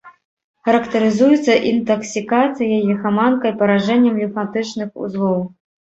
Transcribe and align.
Характарызуецца 0.69 1.53
інтаксікацыяй, 1.73 2.81
ліхаманкай, 2.91 3.57
паражэннем 3.63 4.15
лімфатычных 4.27 4.89
вузлоў. 5.03 5.39